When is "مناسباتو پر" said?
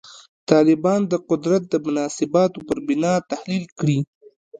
1.85-2.77